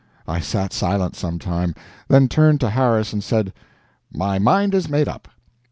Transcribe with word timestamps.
I 0.27 0.39
sat 0.39 0.73
silent 0.73 1.15
some 1.15 1.37
time, 1.37 1.75
then 2.07 2.27
turned 2.27 2.59
to 2.61 2.71
Harris 2.71 3.13
and 3.13 3.23
said: 3.23 3.53
"My 4.11 4.39
mind 4.39 4.73
is 4.73 4.89
made 4.89 5.07
up." 5.07 5.27